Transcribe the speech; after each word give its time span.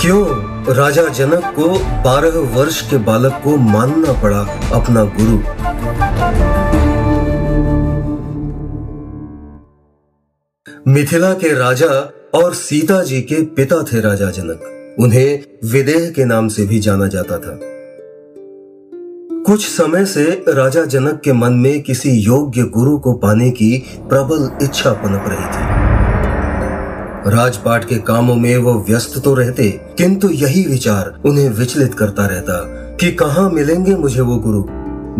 क्यों 0.00 0.26
राजा 0.74 1.02
जनक 1.02 1.54
को 1.56 1.68
बारह 1.78 2.56
वर्ष 2.58 2.90
के 2.90 2.96
बालक 2.96 3.40
को 3.44 3.56
मानना 3.56 4.22
पड़ा 4.22 4.40
अपना 4.72 5.04
गुरु? 5.04 5.38
मिथिला 10.92 11.32
के 11.32 11.54
राजा 11.54 12.12
और 12.34 12.54
सीता 12.54 13.02
जी 13.02 13.20
के 13.20 13.42
पिता 13.42 13.82
थे 13.82 14.00
राजा 14.00 14.30
जनक। 14.30 14.96
उन्हें 15.00 15.44
विदेह 15.64 16.10
के 16.10 16.24
नाम 16.24 16.48
से 16.48 16.64
भी 16.64 16.78
जाना 16.78 17.06
जाता 17.06 17.38
था। 17.38 17.58
कुछ 19.42 19.68
समय 19.68 20.04
से 20.04 20.44
राजा 20.48 20.84
जनक 20.84 21.20
के 21.24 21.32
मन 21.32 21.52
में 21.52 21.82
किसी 21.82 22.10
योग्य 22.10 22.62
गुरु 22.62 22.98
को 22.98 23.12
पाने 23.12 23.50
की 23.50 23.84
प्रबल 24.08 24.64
इच्छा 24.64 24.92
पनप 24.92 25.24
रही 25.28 25.44
थी। 25.44 25.77
राजपाट 27.26 27.84
के 27.84 27.96
कामों 27.98 28.34
में 28.34 28.56
वो 28.56 28.72
व्यस्त 28.88 29.18
तो 29.24 29.34
रहते, 29.34 29.68
किंतु 29.98 30.28
यही 30.28 30.64
विचार 30.64 31.20
उन्हें 31.26 31.48
विचलित 31.50 31.94
करता 31.94 32.26
रहता 32.26 32.58
कि 33.00 33.10
कहाँ 33.12 33.48
मिलेंगे 33.50 33.94
मुझे 33.94 34.20
वो 34.20 34.36
गुरु, 34.36 34.62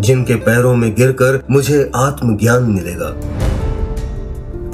जिनके 0.03 0.35
पैरों 0.35 0.75
में 0.77 0.95
गिरकर 0.95 1.43
मुझे 1.51 1.91
आत्मज्ञान 1.97 2.63
मिलेगा। 2.65 3.09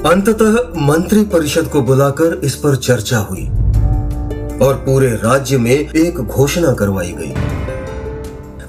अंततः 0.09 0.79
मंत्री 0.81 1.23
परिषद 1.23 1.67
को 1.67 1.81
बुलाकर 1.81 2.39
इस 2.43 2.55
पर 2.55 2.75
चर्चा 2.75 3.17
हुई 3.19 3.47
और 4.59 4.83
पूरे 4.85 5.09
राज्य 5.15 5.57
में 5.57 5.71
एक 5.71 6.19
घोषणा 6.19 6.73
करवाई 6.73 7.11
गई। 7.11 7.33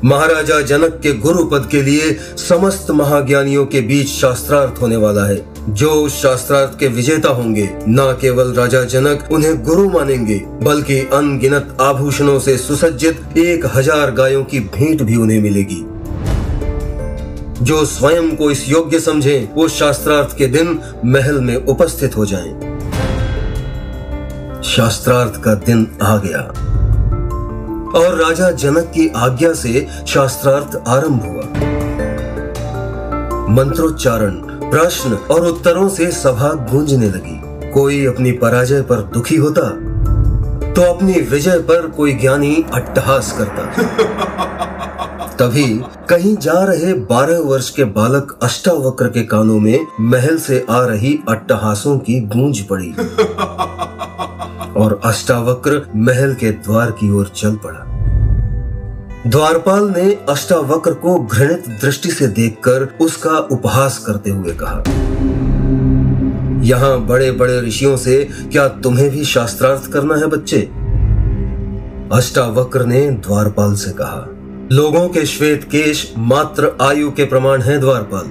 महाराजा 0.07 0.61
जनक 0.61 0.99
के 1.03 1.13
गुरु 1.13 1.45
पद 1.45 1.69
के 1.71 1.83
लिए 1.83 2.13
समस्त 2.37 2.91
महाज्ञानियों 2.91 3.67
के 3.67 3.81
बीच 3.81 4.09
शास्त्रार्थ 4.09 4.81
होने 4.83 4.97
वाला 4.97 5.25
है। 5.25 5.37
जो 5.75 6.09
शास्त्रार्थ 6.09 6.79
के 6.79 6.89
विजेता 6.89 7.29
होंगे, 7.29 7.69
न 7.89 8.19
केवल 8.21 8.53
राजा 8.53 8.83
जनक 8.85 9.29
उन्हें 9.33 9.63
गुरु 9.63 9.89
मानेंगे, 9.89 10.39
बल्कि 10.63 10.99
अनगिनत 11.01 11.77
आभूषणों 11.81 12.39
से 12.39 12.57
सुसज्जित 12.59 13.37
एक 13.37 13.67
हज़ार 13.75 14.11
गायों 14.11 14.45
की 14.45 14.61
भेंट 14.61 15.03
भी 15.03 15.17
उन्हें 15.17 15.41
मिलेगी। 15.43 15.83
जो 17.65 17.85
स्वयं 17.85 18.37
को 18.37 18.51
इस 18.51 18.69
योग्य 18.69 19.01
समझे, 19.01 19.49
वो 19.55 19.69
शास्त्रार्थ 19.69 20.37
के 20.39 20.47
दिन 20.47 20.79
महल 21.05 21.41
में 21.41 21.57
उपस्थित 21.57 22.17
हो 22.17 22.27
जाएँ। 22.27 22.53
शास्त्रार्थ 24.63 25.43
का 25.43 25.55
दिन 25.55 25.87
आ 26.03 26.17
गया। 26.17 26.53
और 27.97 28.15
राजा 28.15 28.51
जनक 28.51 28.93
की 28.95 29.09
आज्ञा 29.09 29.53
से 29.53 29.89
शास्त्रार्थ 30.07 30.89
आरंभ 30.89 31.23
हुआ। 31.23 31.43
मंत्रोच्चारण 33.49 34.31
प्रश्न 34.71 35.13
और 35.13 35.47
उत्तरों 35.47 35.89
से 35.89 36.11
सभा 36.11 36.53
गूंजने 36.71 37.07
लगी। 37.07 37.71
कोई 37.71 38.07
अपनी 38.07 38.33
पराजय 38.33 38.83
पर 38.83 38.97
दुखी 38.97 39.37
होता 39.37 39.63
तो 40.73 40.83
अपनी 40.83 41.13
विजय 41.13 41.59
पर 41.59 41.87
कोई 41.87 42.13
ज्ञानी 42.13 42.65
अट्टहास 42.75 43.33
करता। 43.39 43.83
तभी 45.41 45.81
कहीं 46.09 46.37
जा 46.37 46.65
रहे 46.65 46.93
बारह 46.93 47.39
वर्ष 47.39 47.71
के 47.71 47.85
बालक 47.85 48.39
अष्टावक्र 48.43 49.07
के 49.07 49.23
कानों 49.23 49.61
में 49.61 49.87
महल 50.01 50.39
से 50.39 50.67
आ 50.71 50.85
रही 50.85 51.19
अट्टहासों 51.29 51.99
की 51.99 52.21
गूंज 52.21 52.61
पड़ी। 52.61 52.95
और 54.77 55.01
अष्टावक्र 55.05 55.83
महल 55.97 56.35
के 56.35 56.51
द्वार 56.51 56.91
की 56.91 57.11
ओर 57.11 57.33
चल 57.37 57.57
पड़ा। 57.57 57.85
द्वारपाल 59.27 59.89
ने 59.91 60.13
अष्टावक्र 60.29 60.93
को 60.95 61.19
घृणित 61.19 61.69
दृष्टि 61.83 62.11
से 62.11 62.27
देखकर 62.29 62.89
उसका 63.01 63.39
उपहास 63.53 63.99
करते 63.99 64.31
हुए 64.31 64.53
कहा, 64.53 64.83
यहाँ 66.65 66.99
बड़े 67.07 67.31
बड़े 67.33 67.61
ऋषियों 67.61 67.97
से 67.97 68.17
क्या 68.53 68.67
तुम्हें 68.69 69.09
भी 69.11 69.25
शास्त्रार्थ 69.25 69.91
करना 69.93 70.15
है 70.15 70.27
बच्चे? 70.27 70.61
अष्टावक्र 72.13 72.85
ने 72.87 73.09
द्वारपाल 73.11 73.75
से 73.75 73.91
कहा, 73.93 74.27
लोगों 74.73 75.09
के 75.09 75.25
श्वेत 75.27 75.65
केश 75.65 76.13
मात्र 76.19 76.77
आयु 76.83 77.11
के 77.11 77.25
प्रमाण 77.25 77.63
है 77.63 77.79
द्वारपाल। 77.81 78.31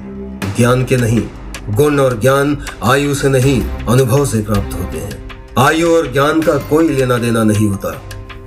ज्ञान 0.57 0.83
के 0.85 0.97
नहीं, 0.97 1.21
गुण 1.69 1.99
और 1.99 2.19
ज्ञान 2.19 2.57
आयु 2.83 3.13
से 3.15 3.29
नहीं, 3.29 3.61
अनुभव 3.87 4.25
से 4.25 4.41
प्राप्त 4.41 4.73
होते 4.73 4.97
हैं। 4.97 5.24
आयु 5.59 5.89
और 5.95 6.11
ज्ञान 6.11 6.41
का 6.41 6.53
कोई 6.69 6.87
लेना 6.87 7.17
देना 7.17 7.43
नहीं 7.43 7.67
होता। 7.67 7.89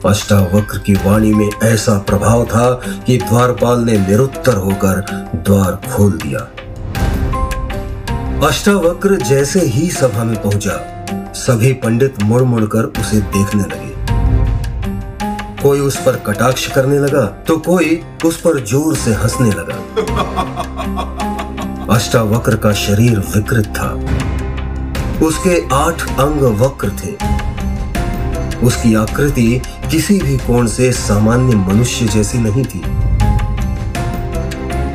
अष्टावक्र 0.09 0.79
की 0.79 0.95
वाणी 0.95 1.33
में 1.35 1.51
ऐसा 1.63 1.97
प्रभाव 1.99 2.45
था 2.45 2.71
कि 3.07 3.17
द्वारपाल 3.19 3.81
ने 3.81 3.97
निरुत्तर 3.99 4.57
होकर 4.57 5.01
द्वार 5.37 5.81
खोल 5.91 6.13
दिया। 6.13 6.41
अष्टावक्र 8.49 9.17
जैसे 9.17 9.61
ही 9.61 9.91
सभा 9.91 10.25
में 10.25 10.43
पहुँचा, 10.43 10.77
सभी 11.37 11.73
पंडित 11.73 12.23
मुड़ 12.23 12.43
मुड़कर 12.43 12.93
उसे 13.01 13.21
देखने 13.21 13.63
लगे। 13.63 13.97
कोई 15.63 15.81
उस 15.81 15.97
पर 15.97 16.17
कटाक्ष 16.27 16.67
करने 16.73 16.99
लगा 16.99 17.25
तो 17.49 17.57
कोई 17.59 18.01
उस 18.25 18.41
पर 18.41 18.65
ज़ोर 18.65 18.97
से 18.97 19.15
हंसने 19.15 19.51
लगा। 19.51 19.79
अष्टावक्र 21.95 22.57
का 22.57 22.73
शरीर 22.73 23.19
विकृत 23.19 23.67
था। 23.67 23.95
उसके 25.23 25.61
आठ 25.75 26.03
अंग 26.21 26.43
वक्र 26.61 26.89
थे। 26.89 27.13
उसकी 28.67 28.95
आकृति 28.95 29.63
किसी 29.91 30.19
भी 30.21 30.37
कोण 30.37 30.67
से 30.67 30.93
सामान्य 30.93 31.57
मनुष्य 31.57 32.07
जैसी 32.07 32.39
नहीं 32.39 32.65
थी। 32.65 32.83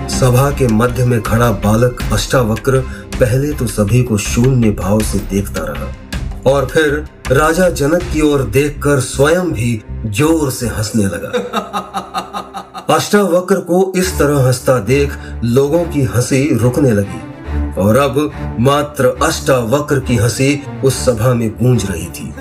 सभा 0.10 0.50
के 0.52 0.68
मध्य 0.68 1.06
में 1.06 1.22
खड़ा 1.22 1.52
बालक 1.52 2.02
अष्टावक्र 2.14 2.80
पहले 3.20 3.52
तो 3.54 3.68
सभी 3.68 4.04
को 4.04 4.18
शून्य 4.18 4.72
भाव 4.72 5.00
से 5.00 5.20
देखता 5.20 5.64
रहा 5.64 6.52
और 6.52 6.66
फिर 6.66 7.08
राजा 7.32 7.70
जनक 7.70 8.04
की 8.14 8.22
ओर 8.22 8.44
देखकर 8.44 9.00
स्वयं 9.00 9.52
भी 9.52 9.82
ज़ोर 10.06 10.52
से 10.52 10.68
हंसने 10.68 11.04
लगा। 11.04 12.86
अष्टावक्र 12.96 13.56
को 13.56 13.94
इस 13.96 14.18
तरह 14.20 14.46
हंसता 14.48 14.80
देख 14.80 15.18
लोगों 15.44 15.86
की 15.86 16.02
हँसी 16.06 16.58
रुकने 16.58 16.92
लगी। 16.92 17.33
और 17.78 17.98
अब 17.98 18.32
मात्र 18.60 19.16
अष्टावक्र 19.24 20.00
की 20.00 20.16
हँसी 20.16 20.62
उस 20.86 21.06
सभा 21.06 21.34
में 21.34 21.50
गूंज 21.54 21.86
रही 21.92 22.06
थी। 22.08 22.34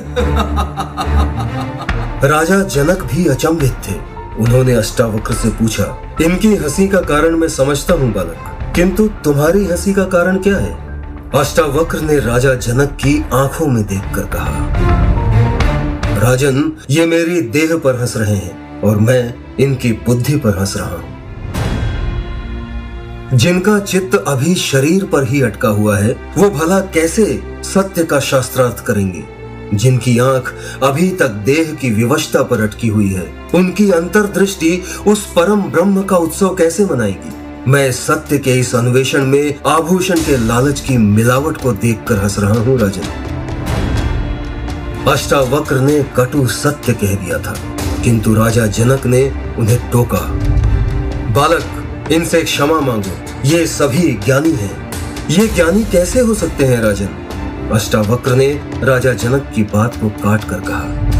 राजा 2.24 2.58
जनक 2.64 3.02
भी 3.04 3.26
अचंभित 3.26 3.76
थे। 3.88 3.94
उन्होंने 4.38 4.74
अष्टावक्र 4.74 5.34
से 5.34 5.48
पूछा, 5.50 5.84
इनकी 6.22 6.54
हँसी 6.56 6.86
का 6.88 7.00
कारण 7.02 7.36
मैं 7.36 7.48
समझता 7.48 7.94
हूँ, 7.94 8.12
बालक। 8.12 8.72
किंतु 8.76 9.08
तुम्हारी 9.24 9.64
हँसी 9.66 9.92
का 9.94 10.04
कारण 10.08 10.38
क्या 10.38 10.56
है? 10.56 11.30
अष्टावक्र 11.34 12.00
ने 12.00 12.18
राजा 12.20 12.54
जनक 12.56 12.96
की 12.96 13.16
आँखों 13.34 13.66
में 13.66 13.82
देखकर 13.84 14.26
कहा, 14.34 14.56
राजन, 16.20 16.72
ये 16.90 17.06
मेरी 17.06 17.40
देह 17.50 17.76
पर 17.76 18.00
हंस 18.00 18.16
रहे 18.16 18.36
हैं 18.36 18.80
और 18.82 18.96
मैं 18.98 19.34
इनकी 19.60 19.92
बुद्धि 20.06 20.36
पर 20.36 20.58
हंस 20.58 20.76
रहा 20.76 20.88
हूँ। 20.88 21.11
जिनका 23.34 23.78
चित्त 23.80 24.14
अभी 24.28 24.54
शरीर 24.54 25.04
पर 25.04 25.24
ही 25.24 25.40
अटका 25.42 25.68
हुआ 25.68 25.96
है, 25.98 26.12
वो 26.38 26.48
भला 26.50 26.80
कैसे 26.94 27.24
सत्य 27.64 28.04
का 28.04 28.18
शास्त्रार्थ 28.20 28.84
करेंगे? 28.84 29.22
जिनकी 29.74 30.18
आँख 30.18 30.52
अभी 30.82 31.08
तक 31.10 31.28
देह 31.46 31.72
की 31.72 31.90
विवशता 31.90 32.42
पर 32.42 32.60
अटकी 32.60 32.88
हुई 32.88 33.08
है, 33.08 33.26
उनकी 33.54 33.90
अंतर्दृष्टि 33.90 34.82
उस 35.06 35.24
परम 35.26 35.62
ब्रह्म 35.62 36.02
का 36.02 36.16
उत्सव 36.16 36.54
कैसे 36.54 36.84
मनाएगी? 36.84 37.70
मैं 37.70 37.90
सत्य 37.92 38.38
के 38.38 38.58
इस 38.60 38.74
अन्वेषण 38.74 39.26
में 39.26 39.60
आभूषण 39.66 40.20
के 40.20 40.36
लालच 40.36 40.80
की 40.80 40.96
मिलावट 40.98 41.56
को 41.56 41.72
देखकर 41.72 42.18
हंस 42.18 42.38
रहा 42.38 42.60
हूँ, 42.60 42.78
राजन। 42.78 43.06
अष्टावक्र 45.08 45.80
ने 45.80 46.02
कटु 46.16 46.46
सत्य 46.46 46.92
कह 46.92 47.14
दिया 47.14 47.38
था, 47.38 47.54
किंतु 48.04 48.34
राजा 48.34 48.66
जनक 48.66 49.06
ने 49.06 49.30
उन्हें 49.58 49.90
टोका। 49.90 50.28
बालक 51.32 51.78
इनसे 52.10 52.42
क्षमा 52.42 52.80
मांगो। 52.80 53.48
ये 53.48 53.66
सभी 53.66 54.12
ज्ञानी 54.24 54.52
हैं। 54.52 54.92
ये 55.30 55.46
ज्ञानी 55.48 55.84
कैसे 55.84 56.20
हो 56.20 56.34
सकते 56.34 56.64
हैं, 56.64 56.82
राजन? 56.82 57.08
अष्टावक्र 57.72 58.34
ने 58.34 58.60
राजा 58.82 59.12
जनक 59.12 59.52
की 59.54 59.62
बात 59.62 59.96
को 59.96 60.08
काट 60.08 60.44
कर 60.44 60.60
कहा। 60.60 61.12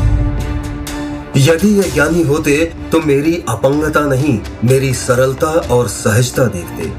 यदि 1.37 1.69
ये 1.69 1.91
ज्ञानी 1.91 2.23
होते 2.23 2.73
तो 2.93 3.01
मेरी 3.01 3.43
अपंगता 3.49 4.01
नहीं, 4.01 4.41
मेरी 4.65 4.95
सरलता 4.95 5.47
और 5.47 5.89
सहजता 5.89 6.45
देखते। 6.45 6.93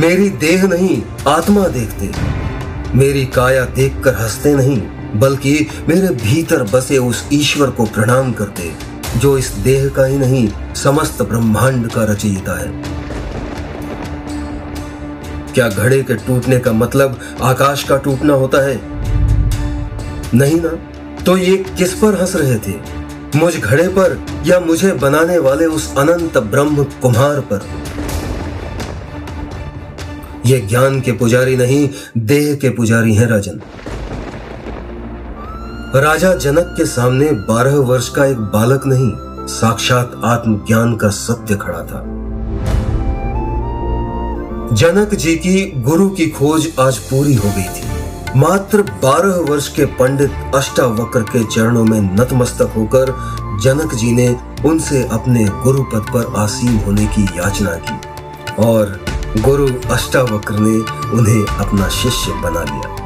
मेरी 0.00 0.28
देह 0.28 0.62
नहीं, 0.62 1.02
आत्मा 1.28 1.68
देखते। 1.68 2.10
मेरी 2.94 3.26
काया 3.26 3.64
देखकर 3.64 4.14
हँसते 4.14 4.54
नहीं, 4.54 4.82
बल्कि 5.20 5.66
मेरे 5.88 6.08
भीतर 6.08 6.62
बसे 6.62 6.98
उस 6.98 7.24
ईश्वर 7.32 7.70
को 7.70 7.84
प्रणाम 7.84 8.32
करते। 8.32 8.72
जो 9.16 9.38
इस 9.38 9.48
देह 9.48 9.88
का 9.88 10.04
ही 10.04 10.18
नहीं, 10.18 10.74
समस्त 10.74 11.22
ब्रह्मांड 11.22 11.90
का 11.90 12.04
रचयिता 12.04 12.60
है। 12.60 13.00
क्या 15.54 15.68
घड़े 15.68 16.02
के 16.02 16.14
टूटने 16.14 16.58
का 16.58 16.72
मतलब 16.72 17.20
आकाश 17.42 17.82
का 17.82 17.96
टूटना 17.96 18.32
होता 18.32 18.66
है? 18.66 18.80
नहीं 20.34 20.60
ना? 20.60 20.78
तो 21.22 21.36
ये 21.36 21.56
किस 21.56 21.94
पर 21.94 22.20
हंस 22.20 22.36
रहे 22.36 22.58
थे? 22.58 23.00
मुझ 23.36 23.56
घड़े 23.56 23.88
पर 23.88 24.26
या 24.46 24.60
मुझे 24.60 24.92
बनाने 24.92 25.38
वाले 25.38 25.66
उस 25.66 25.96
अनंत 25.96 26.38
ब्रह्म 26.38 26.84
कुमार 26.84 27.40
पर? 27.40 27.66
ये 30.46 30.60
ज्ञान 30.60 31.00
के 31.00 31.12
पुजारी 31.12 31.56
नहीं, 31.56 31.90
देह 32.18 32.54
के 32.54 32.70
पुजारी 32.70 33.14
हैं 33.14 33.26
राजन। 33.26 33.60
राजा 35.94 36.34
जनक 36.34 36.74
के 36.76 36.84
सामने 36.86 37.30
बारह 37.32 37.76
वर्ष 37.76 38.08
का 38.08 38.24
एक 38.24 38.40
बालक 38.40 38.86
नहीं, 38.86 39.46
साक्षात 39.46 40.20
आत्मज्ञान 40.24 40.94
का 40.96 41.08
सत्य 41.08 41.56
खड़ा 41.56 41.78
था। 41.78 42.02
जनक 44.72 45.14
जी 45.14 45.34
की 45.36 45.64
गुरु 45.80 46.08
की 46.10 46.26
खोज 46.28 46.68
आज 46.80 46.98
पूरी 46.98 47.34
हो 47.34 47.50
गई 47.50 47.62
थी। 47.62 48.38
मात्र 48.38 48.82
बारह 48.82 49.40
वर्ष 49.50 49.68
के 49.68 49.84
पंडित 49.84 50.54
अष्टावक्र 50.54 51.22
के 51.22 51.44
चरणों 51.44 51.84
में 51.84 52.00
नतमस्तक 52.00 52.72
होकर 52.76 53.14
जनक 53.62 53.94
जी 53.94 54.12
ने 54.12 54.36
उनसे 54.66 55.08
अपने 55.08 55.44
गुरु 55.44 55.82
पद 55.82 56.06
पर 56.14 56.32
आसीन 56.36 56.78
होने 56.78 57.06
की 57.06 57.24
याचना 57.24 57.74
की 57.80 58.62
और 58.62 59.00
गुरु 59.40 59.68
अष्टावक्र 59.90 60.54
ने 60.54 60.78
उन्हें 61.18 61.56
अपना 61.56 61.88
शिष्य 61.88 62.32
बना 62.32 62.62
लिया। 62.62 62.99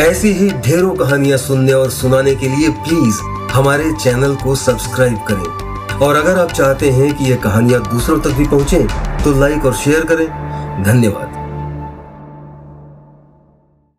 ऐसी 0.00 0.32
ही 0.32 0.48
ढेरों 0.50 0.94
कहानियाँ 0.94 1.38
सुनने 1.38 1.72
और 1.72 1.90
सुनाने 1.90 2.34
के 2.34 2.48
लिए 2.48 2.68
प्लीज़ 2.78 3.20
हमारे 3.52 3.92
चैनल 3.92 4.34
को 4.34 4.54
सब्सक्राइब 4.54 5.18
करें। 5.28 5.98
और 5.98 6.16
अगर 6.16 6.38
आप 6.38 6.52
चाहते 6.52 6.90
हैं 6.90 7.12
कि 7.14 7.24
ये 7.24 7.36
कहानियाँ 7.36 7.82
दूसरों 7.90 8.18
तक 8.20 8.30
भी 8.30 8.46
पहुँचे 8.46 8.78
तो 9.24 9.40
लाइक 9.40 9.64
और 9.64 9.74
शेयर 9.74 10.04
करें। 10.04 10.26
धन्यवाद। 10.84 11.31